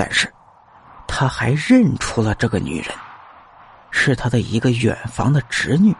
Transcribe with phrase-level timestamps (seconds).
[0.00, 0.32] 但是
[1.06, 2.94] 他还认出了这个女人，
[3.90, 5.94] 是他的一个远房的侄女。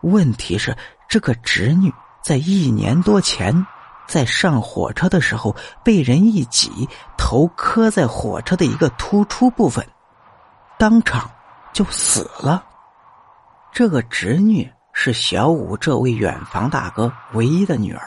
[0.00, 0.74] 问题是，
[1.06, 1.92] 这个侄女
[2.22, 3.66] 在一年多前，
[4.06, 9.86] 在上火车的时候被人一挤，头磕在火车的一个突出部分，
[10.78, 11.30] 当场
[11.74, 12.64] 就死了。
[13.70, 18.02] 这个侄女是小五这位远房大哥唯一的女儿，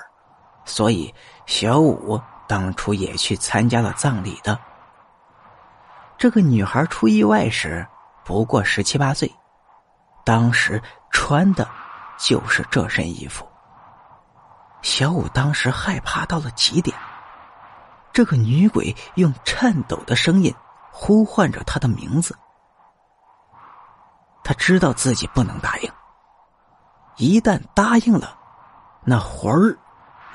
[0.66, 1.14] 所以
[1.46, 4.60] 小五当初也去参加了葬礼的。
[6.18, 7.86] 这个女孩出意外时
[8.24, 9.34] 不过十七八岁，
[10.24, 10.82] 当时
[11.12, 11.68] 穿的。
[12.20, 13.48] 就是这身衣服。
[14.82, 16.98] 小五当时害怕到了极点。
[18.12, 20.52] 这个女鬼用颤抖的声音
[20.92, 22.36] 呼唤着他的名字。
[24.44, 25.92] 他知道自己不能答应，
[27.18, 28.36] 一旦答应了，
[29.04, 29.78] 那魂儿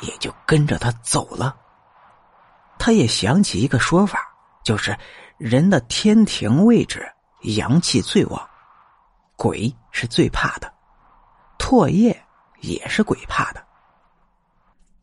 [0.02, 1.56] 也就跟着他走了。
[2.84, 4.18] 他也想起一个说法，
[4.64, 4.98] 就是
[5.38, 7.08] 人的天庭位置
[7.42, 8.50] 阳气最旺，
[9.36, 10.68] 鬼是最怕的。
[11.60, 12.20] 唾液
[12.58, 13.64] 也是鬼怕的，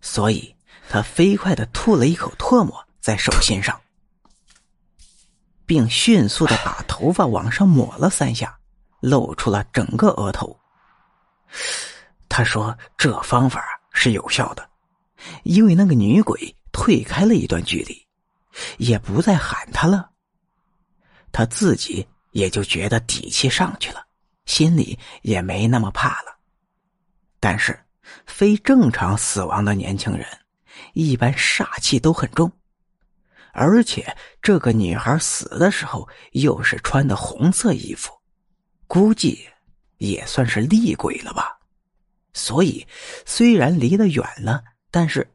[0.02, 0.54] 所以
[0.90, 3.80] 他飞快的吐了一口唾沫在手心上，
[5.66, 8.60] 并迅速的把头发往上抹了三下，
[9.00, 10.60] 露出了整个额头。
[12.28, 14.70] 他说：“这方法是有效的，
[15.44, 18.06] 因为那个女鬼退开了一段距离，
[18.78, 20.12] 也不再喊他了。
[21.32, 24.06] 他自己也就觉得底气上去了，
[24.46, 26.40] 心里也没那么怕了。”
[27.40, 27.80] 但是，
[28.26, 30.26] 非正常死亡的年轻人，
[30.94, 32.52] 一般煞气都很重，
[33.54, 38.12] 而且这个女孩死的时候又是穿的红色衣服，
[38.88, 39.48] 估计
[39.98, 41.58] 也算是厉鬼了吧。
[42.34, 42.86] 所以，
[43.26, 45.30] 虽然离得远了，但是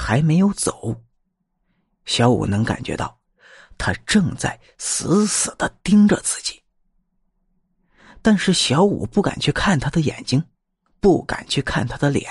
[0.00, 1.02] 还没有走。
[2.06, 3.20] 小五能感觉到，
[3.76, 6.62] 他正在死死的盯着自己，
[8.22, 10.42] 但是小五不敢去看他的眼睛。
[11.02, 12.30] 不敢去看他的脸，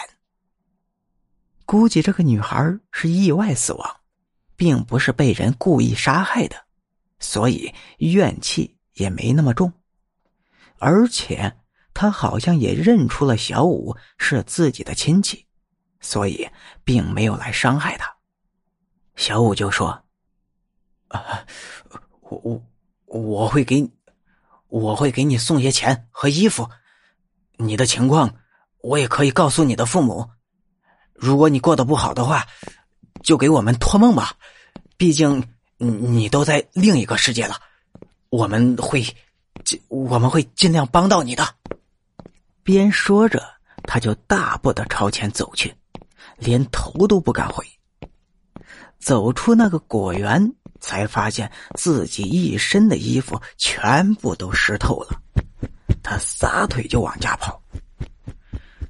[1.66, 4.02] 估计这个女孩是意外死亡，
[4.56, 6.56] 并不是被人故意杀害的，
[7.20, 9.74] 所以怨气也没那么重。
[10.78, 11.58] 而且
[11.96, 15.48] 他好像也认出了小五是自己的亲戚，
[16.00, 16.48] 所以
[16.84, 18.14] 并没有来伤害他。
[19.16, 20.04] 小五就说
[21.10, 21.46] ：“啊，
[22.22, 22.64] 我我
[23.06, 23.92] 我会给你，
[24.68, 26.70] 我会给你送些钱和衣服，
[27.58, 28.34] 你的情况。”
[28.82, 30.26] 我也可以告诉你的父母，
[31.14, 32.48] 如果你过得不好的话，
[33.22, 34.32] 就给我们托梦吧。
[34.96, 35.46] 毕竟
[35.76, 37.58] 你你都在另一个世界了，
[38.30, 39.06] 我们会
[39.66, 41.46] 尽我们会尽量帮到你的。
[42.64, 43.46] 边说着，
[43.84, 45.76] 他就大步的朝前走去，
[46.38, 47.66] 连头都不敢回。
[49.00, 55.22] 走出那个果园，才发现自己一身的衣服全部都湿透了。
[56.04, 57.62] 他撒腿就往家跑。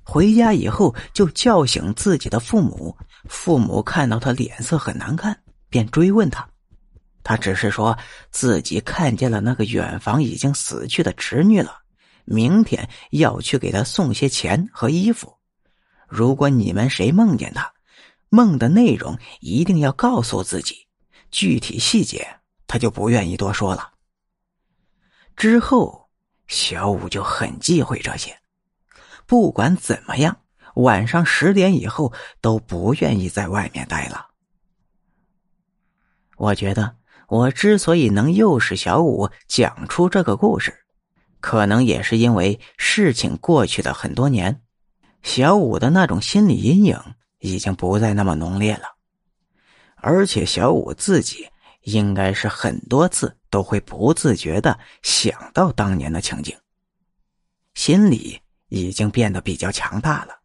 [0.03, 5.39] 回家以后就叫醒自己的父母，父母看到他脸色很难看，
[5.69, 6.47] 便追问他。
[7.21, 7.95] 他只是说
[8.31, 11.77] 自己看见了那个远房已经死去的侄女了，
[12.25, 15.31] 明天要去给他送些钱和衣服。
[16.09, 17.73] 如果你们谁梦见他，
[18.29, 20.87] 梦的内容一定要告诉自己，
[21.31, 23.91] 具体细节他就不愿意多说了。
[25.35, 26.09] 之后，
[26.47, 28.39] 小五就很忌讳这些。
[29.25, 30.41] 不管怎么样，
[30.75, 34.27] 晚上十点以后都不愿意在外面待了。
[36.35, 36.97] 我觉得，
[37.27, 40.85] 我之所以能诱使小五讲出这个故事，
[41.39, 44.61] 可能也是因为事情过去的很多年，
[45.23, 46.99] 小五的那种心理阴影
[47.39, 48.83] 已经不再那么浓烈了，
[49.95, 51.47] 而且小五自己
[51.81, 56.57] 应该是很多次都会不自觉的想到当年的情景，
[57.73, 58.41] 心里。
[58.71, 60.41] 已经变得比较强大了，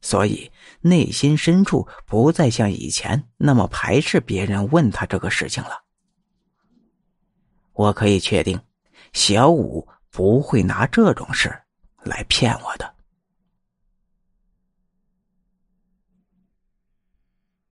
[0.00, 0.50] 所以
[0.80, 5.84] 内心深处不再像以前那么排斥别人问他这个事情了。
[7.74, 8.58] 我可以确定，
[9.12, 11.54] 小五不会拿这种事
[12.02, 12.94] 来骗我的。